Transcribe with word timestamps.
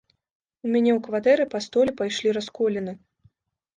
У 0.67 0.69
мяне 0.75 0.91
ў 0.97 1.03
кватэры 1.09 1.45
па 1.53 1.59
столі 1.67 1.91
пайшлі 2.03 2.35
расколіны. 2.41 2.93